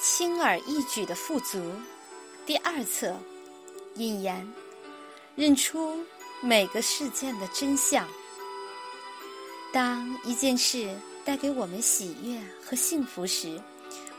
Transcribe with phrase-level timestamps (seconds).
[0.00, 1.60] 轻而易举的富足，
[2.46, 3.14] 第二册，
[3.96, 4.50] 引言：
[5.36, 6.02] 认出
[6.40, 8.08] 每个事件的真相。
[9.74, 10.88] 当一件事
[11.22, 13.60] 带给我们喜悦和幸福时，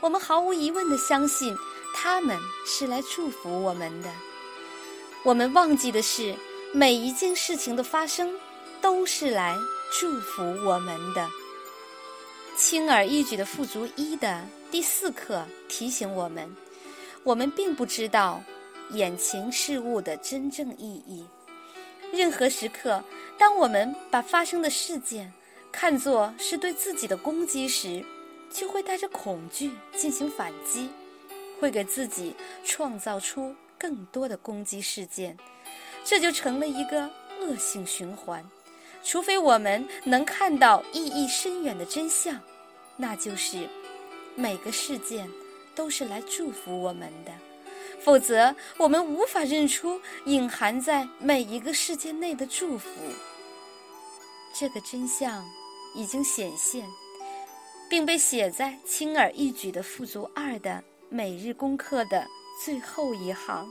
[0.00, 1.52] 我们毫无疑问的相信
[1.92, 4.10] 他们是来祝福我们的。
[5.24, 6.32] 我们忘记的是，
[6.72, 8.32] 每一件事情的发生
[8.80, 9.58] 都是来
[9.98, 11.28] 祝福我们的。
[12.62, 14.40] 轻而易举的富足一的
[14.70, 16.48] 第四课提醒我们：
[17.24, 18.40] 我们并不知道
[18.90, 21.26] 眼前事物的真正意义。
[22.12, 23.02] 任何时刻，
[23.36, 25.30] 当我们把发生的事件
[25.72, 28.02] 看作是对自己的攻击时，
[28.48, 30.88] 就会带着恐惧进行反击，
[31.58, 32.32] 会给自己
[32.64, 35.36] 创造出更多的攻击事件，
[36.04, 38.42] 这就成了一个恶性循环。
[39.02, 42.40] 除非我们能看到意义深远的真相，
[43.02, 43.68] 那就是
[44.36, 45.28] 每个事件
[45.74, 47.32] 都是来祝福我们的，
[48.00, 52.88] 否则我们无法认出隐含在每一个事件内的祝福。
[54.54, 55.44] 这个真相
[55.96, 56.88] 已经显现，
[57.90, 62.24] 并被写在轻而易举的富足二的每日功课的
[62.64, 63.68] 最后一行，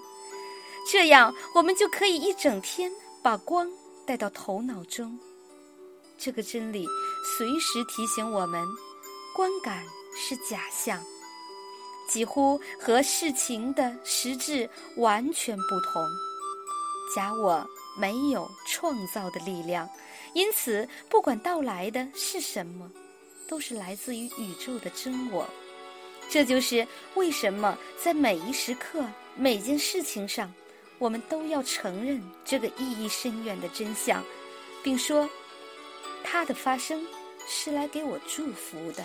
[0.92, 2.92] 这样我们就可以一整天
[3.24, 3.66] 把光。
[4.04, 5.18] 带到头脑中，
[6.18, 6.86] 这个真理
[7.38, 8.66] 随时提醒我们：
[9.34, 9.84] 观感
[10.16, 11.02] 是假象，
[12.08, 16.04] 几乎和事情的实质完全不同。
[17.16, 17.66] 假我
[17.98, 19.90] 没有创造的力量，
[20.34, 22.90] 因此不管到来的是什么，
[23.48, 25.48] 都是来自于宇宙的真我。
[26.30, 30.52] 这就是为什么在每一时刻、每件事情上。
[31.00, 34.24] 我们都要承认这个意义深远的真相，
[34.84, 35.28] 并说，
[36.24, 37.04] 它的发生
[37.48, 39.04] 是来给我祝福的。